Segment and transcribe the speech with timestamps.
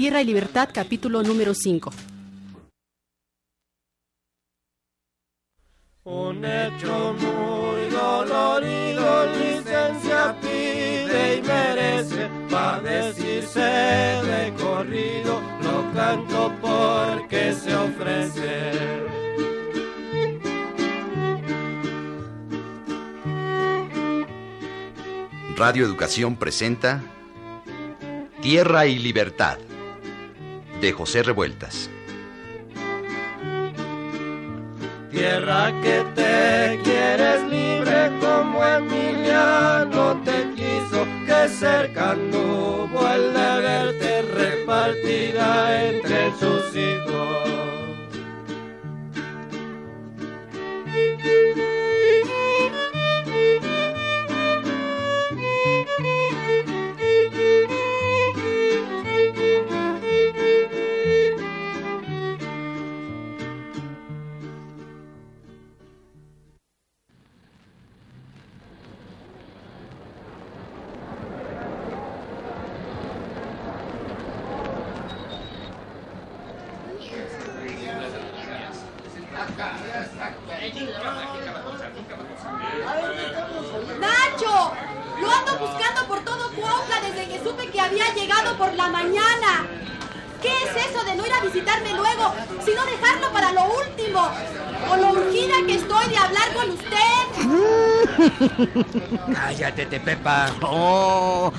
[0.00, 1.92] Tierra y Libertad, capítulo número 5.
[6.04, 17.52] Un hecho muy dolorido, licencia pide y merece, para decirse de corrido, lo canto porque
[17.52, 18.72] se ofrece.
[25.58, 27.02] Radio Educación presenta
[28.40, 29.58] Tierra y Libertad
[30.80, 31.90] de José Revueltas.
[35.10, 45.88] Tierra que te quieres libre como Emiliano te quiso, que cercano vuelve a verte repartida
[45.88, 47.09] entre sus hijos.
[84.00, 84.72] ¡Nacho!
[85.20, 89.66] Lo ando buscando por todo Cuautla desde que supe que había llegado por la mañana.
[90.40, 92.34] ¿Qué es eso de no ir a visitarme luego,
[92.64, 94.30] sino dejarlo para lo último?
[94.88, 97.10] Con lo urgida que estoy de hablar con usted.
[99.34, 100.50] Cállate, te Pepa.
[100.62, 101.52] Oh,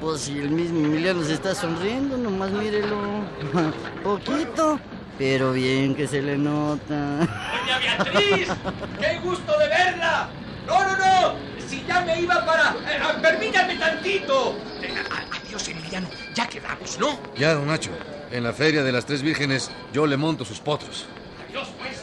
[0.00, 2.96] pues si el mismo Emiliano se está sonriendo, nomás mírelo.
[4.02, 4.80] Poquito,
[5.18, 7.18] pero bien que se le nota.
[7.18, 8.48] ¡Doña Beatriz!
[9.00, 10.28] ¡Qué gusto de verla!
[10.66, 11.34] ¡No, no, no!
[11.68, 12.70] Si ya me iba para...
[12.70, 14.56] eh, ah, permítame tantito.
[14.82, 14.94] Eh,
[15.44, 16.08] Adiós, Emiliano.
[16.34, 17.18] Ya quedamos, ¿no?
[17.36, 17.90] Ya, don Nacho.
[18.30, 21.06] En la feria de las tres vírgenes yo le monto sus potros.
[21.48, 22.00] Adiós, pues.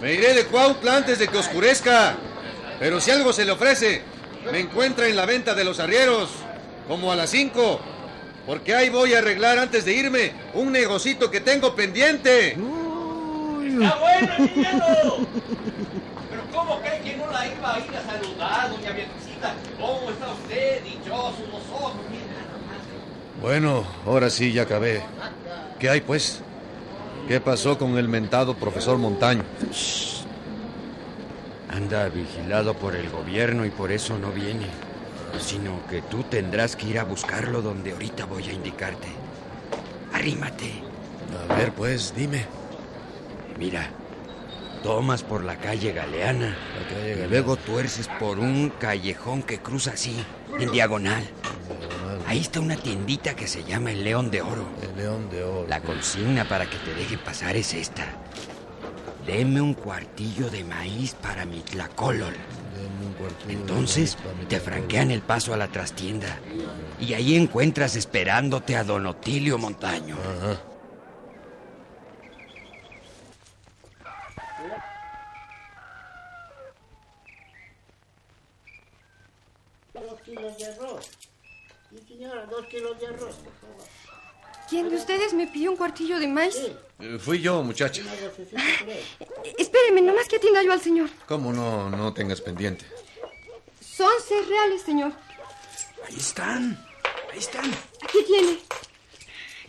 [0.00, 2.16] Me iré de Cuautla antes de que oscurezca.
[2.78, 4.02] Pero si algo se le ofrece,
[4.50, 6.30] me encuentra en la venta de los arrieros,
[6.86, 7.80] como a las cinco.
[8.46, 12.50] Porque ahí voy a arreglar antes de irme un negocito que tengo pendiente.
[12.50, 15.26] ¡Está bueno, Emiliano!
[16.30, 19.54] ¿Pero cómo cree que no la iba a ir a saludar, doña Beatricita?
[19.80, 20.82] ¿Cómo está usted?
[20.84, 21.94] Dichoso, los ojos.
[22.10, 23.40] Mira nomás.
[23.40, 25.02] Bueno, ahora sí ya acabé.
[25.78, 26.40] ¿Qué hay, pues?
[27.26, 29.42] ¿Qué pasó con el mentado profesor Montaño?
[31.70, 34.66] Anda vigilado por el gobierno y por eso no viene.
[35.40, 39.08] Sino que tú tendrás que ir a buscarlo donde ahorita voy a indicarte.
[40.12, 40.70] Arrímate.
[41.48, 42.46] A ver, pues, dime.
[43.58, 43.90] Mira,
[44.82, 46.56] tomas por la calle Galeana.
[46.80, 47.30] La calle Y Galeana.
[47.30, 50.24] luego tuerces por un callejón que cruza así,
[50.58, 51.24] en diagonal.
[52.26, 54.64] Ahí está una tiendita que se llama El León de Oro.
[54.82, 55.66] El león de oro.
[55.68, 58.06] La consigna para que te deje pasar es esta.
[59.26, 62.34] Deme un cuartillo de maíz para mi tlacolol.
[63.48, 64.16] Entonces
[64.48, 66.38] te franquean el paso a la trastienda.
[67.00, 70.16] Y ahí encuentras esperándote a Don Otilio Montaño.
[70.16, 70.60] Ajá.
[79.94, 81.10] Dos kilos de arroz.
[81.90, 83.84] Sí, señora, dos kilos de arroz, por favor.
[84.68, 86.54] ¿Quién de ustedes me pidió un cuartillo de maíz?
[86.54, 88.02] Sí, Eh, Fui yo, muchacha.
[88.02, 89.04] Eh,
[89.58, 91.10] Espéreme, nomás que atienda yo al señor.
[91.28, 92.84] ¿Cómo no, no tengas pendiente?
[93.96, 95.12] Son seis reales, señor.
[96.06, 96.84] Ahí están.
[97.32, 97.70] Ahí están.
[98.02, 98.58] Aquí tiene.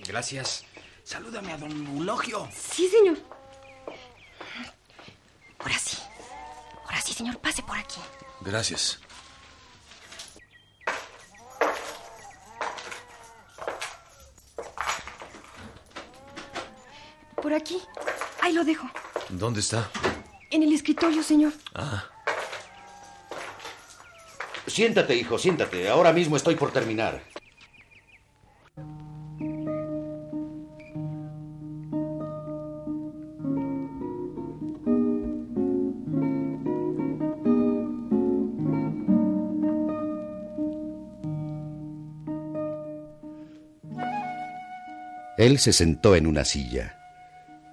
[0.08, 0.63] Gracias.
[1.03, 2.50] Salúdame a Don Eulogio.
[2.52, 3.18] Sí, señor.
[5.59, 5.97] Ahora sí.
[6.86, 8.00] Ahora sí, señor, pase por aquí.
[8.41, 9.00] Gracias.
[17.36, 17.80] Por aquí.
[18.42, 18.90] Ahí lo dejo.
[19.30, 19.92] ¿Dónde está?
[20.50, 21.53] En el escritorio, señor.
[21.75, 22.06] Ah,
[24.68, 25.88] Siéntate, hijo, siéntate.
[25.89, 27.22] Ahora mismo estoy por terminar.
[45.38, 46.98] Él se sentó en una silla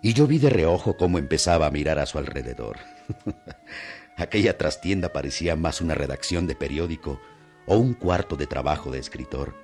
[0.03, 2.77] y yo vi de reojo cómo empezaba a mirar a su alrededor.
[4.17, 7.21] Aquella trastienda parecía más una redacción de periódico
[7.67, 9.55] o un cuarto de trabajo de escritor.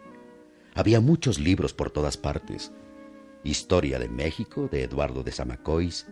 [0.75, 2.73] Había muchos libros por todas partes.
[3.45, 6.07] Historia de México de Eduardo de Zamacois,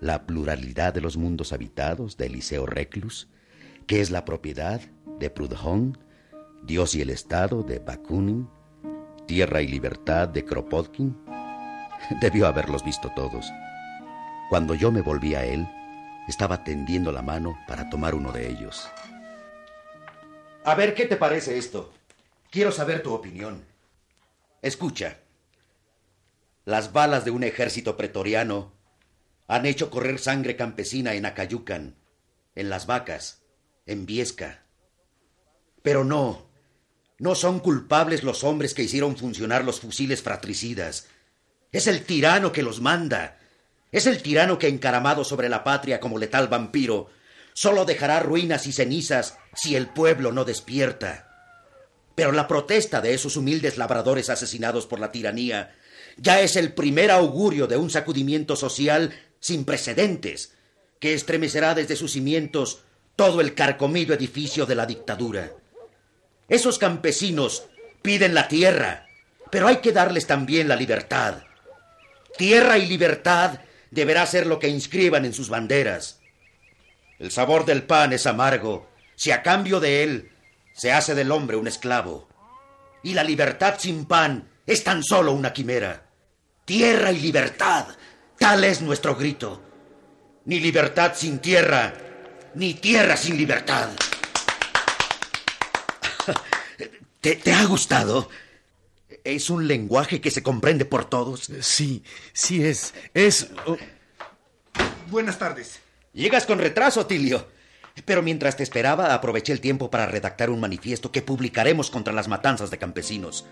[0.00, 3.28] La pluralidad de los mundos habitados de Eliseo Reclus,
[3.86, 4.80] ¿Qué es la propiedad
[5.18, 5.98] de Proudhon,
[6.64, 8.48] Dios y el Estado de Bakunin,
[9.26, 11.16] Tierra y Libertad de Kropotkin?
[12.20, 13.50] Debió haberlos visto todos.
[14.48, 15.66] Cuando yo me volví a él,
[16.28, 18.88] estaba tendiendo la mano para tomar uno de ellos.
[20.64, 21.92] A ver, ¿qué te parece esto?
[22.50, 23.64] Quiero saber tu opinión.
[24.60, 25.18] Escucha.
[26.64, 28.72] Las balas de un ejército pretoriano
[29.48, 31.96] han hecho correr sangre campesina en Acayucan,
[32.54, 33.42] en Las Vacas,
[33.86, 34.62] en Viesca.
[35.82, 36.46] Pero no,
[37.18, 41.08] no son culpables los hombres que hicieron funcionar los fusiles fratricidas.
[41.72, 43.38] Es el tirano que los manda.
[43.92, 47.10] Es el tirano que encaramado sobre la patria como letal vampiro,
[47.52, 51.28] solo dejará ruinas y cenizas si el pueblo no despierta.
[52.14, 55.74] Pero la protesta de esos humildes labradores asesinados por la tiranía
[56.16, 60.54] ya es el primer augurio de un sacudimiento social sin precedentes,
[60.98, 62.82] que estremecerá desde sus cimientos
[63.16, 65.52] todo el carcomido edificio de la dictadura.
[66.48, 67.64] Esos campesinos
[68.02, 69.06] piden la tierra,
[69.50, 71.42] pero hay que darles también la libertad.
[72.36, 73.60] Tierra y libertad
[73.92, 76.20] deberá ser lo que inscriban en sus banderas.
[77.18, 80.32] El sabor del pan es amargo si a cambio de él
[80.74, 82.28] se hace del hombre un esclavo.
[83.04, 86.06] Y la libertad sin pan es tan solo una quimera.
[86.64, 87.86] Tierra y libertad,
[88.38, 89.62] tal es nuestro grito.
[90.46, 91.92] Ni libertad sin tierra,
[92.54, 93.90] ni tierra sin libertad.
[97.20, 98.30] ¿Te, ha gustado?
[99.24, 101.50] ¿Es un lenguaje que se comprende por todos?
[101.60, 102.02] Sí,
[102.32, 102.94] sí es.
[103.14, 103.50] Es...
[103.66, 103.76] oh.
[105.10, 105.80] Buenas tardes.
[106.12, 107.46] Llegas con retraso, Tilio.
[108.04, 112.28] Pero mientras te esperaba, aproveché el tiempo para redactar un manifiesto que publicaremos contra las
[112.28, 113.44] matanzas de campesinos.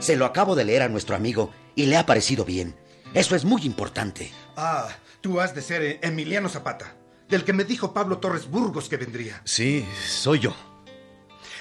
[0.00, 2.74] Se lo acabo de leer a nuestro amigo y le ha parecido bien.
[3.14, 4.32] Eso es muy importante.
[4.56, 4.88] Ah,
[5.20, 6.96] tú has de ser eh, Emiliano Zapata,
[7.28, 9.40] del que me dijo Pablo Torres Burgos que vendría.
[9.44, 10.56] Sí, soy yo.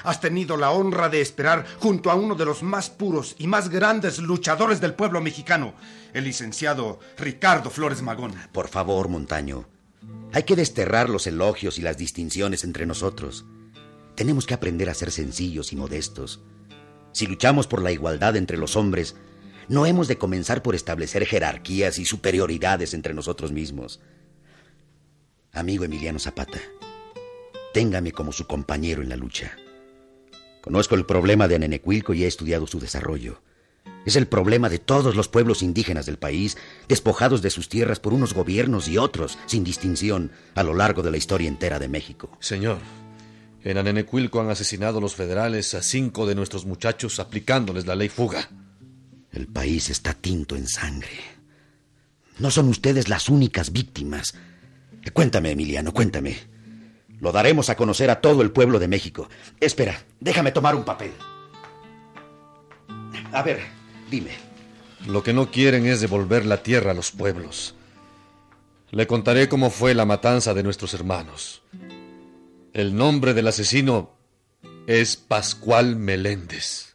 [0.05, 3.69] Has tenido la honra de esperar junto a uno de los más puros y más
[3.69, 5.73] grandes luchadores del pueblo mexicano,
[6.13, 8.33] el licenciado Ricardo Flores Magón.
[8.51, 9.65] Por favor, Montaño.
[10.31, 13.45] Hay que desterrar los elogios y las distinciones entre nosotros.
[14.15, 16.41] Tenemos que aprender a ser sencillos y modestos.
[17.11, 19.15] Si luchamos por la igualdad entre los hombres,
[19.69, 24.01] no hemos de comenzar por establecer jerarquías y superioridades entre nosotros mismos.
[25.51, 26.59] Amigo Emiliano Zapata,
[27.73, 29.55] téngame como su compañero en la lucha.
[30.65, 33.39] Conozco el problema de Anenecuilco y he estudiado su desarrollo.
[34.03, 36.57] Es el problema de todos los pueblos indígenas del país,
[36.87, 41.11] despojados de sus tierras por unos gobiernos y otros, sin distinción, a lo largo de
[41.11, 42.35] la historia entera de México.
[42.39, 42.79] Señor,
[43.63, 48.49] en Anenecuilco han asesinado los federales a cinco de nuestros muchachos aplicándoles la ley fuga.
[49.31, 51.19] El país está tinto en sangre.
[52.39, 54.33] No son ustedes las únicas víctimas.
[55.13, 56.54] Cuéntame, Emiliano, cuéntame.
[57.19, 59.29] Lo daremos a conocer a todo el pueblo de México.
[59.59, 61.11] Espera, déjame tomar un papel.
[63.31, 63.59] A ver,
[64.09, 64.31] dime.
[65.07, 67.75] Lo que no quieren es devolver la tierra a los pueblos.
[68.91, 71.61] Le contaré cómo fue la matanza de nuestros hermanos.
[72.73, 74.17] El nombre del asesino
[74.87, 76.94] es Pascual Meléndez.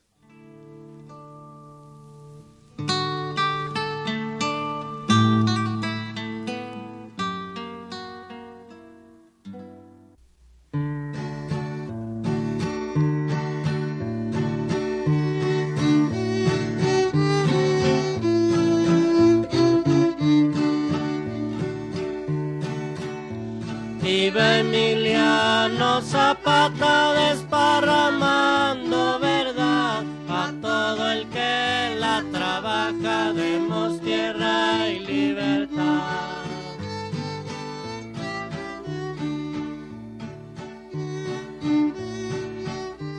[24.12, 36.43] Vive Emiliano Zapata desparramando verdad a todo el que la trabaja, demos tierra y libertad.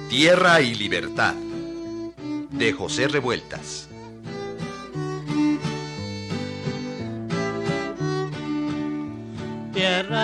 [0.09, 1.35] Tierra y Libertad
[2.49, 3.90] de José Revueltas.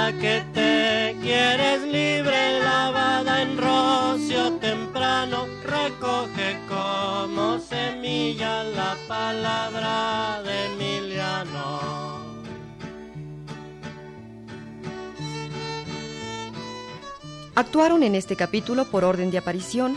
[0.08, 11.80] Que te quieres libre, lavada en rocio temprano, recoge como semilla la palabra de Emiliano.
[17.54, 19.94] Actuaron en este capítulo por orden de aparición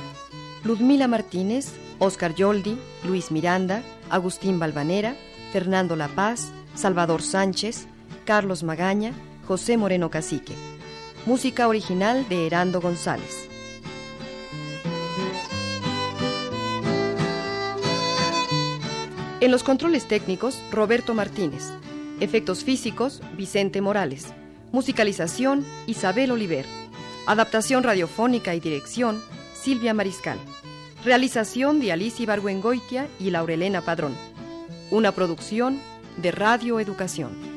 [0.64, 5.14] Ludmila Martínez, Oscar Yoldi, Luis Miranda, Agustín Balvanera,
[5.52, 7.86] Fernando La Paz, Salvador Sánchez,
[8.24, 9.12] Carlos Magaña,
[9.46, 10.54] José Moreno Cacique.
[11.26, 13.48] Música original de Herando González.
[19.40, 21.70] En los controles técnicos, Roberto Martínez.
[22.20, 24.34] Efectos físicos, Vicente Morales.
[24.70, 26.66] Musicalización, Isabel Oliver.
[27.26, 29.22] Adaptación radiofónica y dirección,
[29.54, 30.38] Silvia Mariscal.
[31.04, 34.14] Realización de Alicia Ibargüengoitia y Laurelena Padrón.
[34.90, 35.80] Una producción
[36.18, 37.49] de Radio Educación.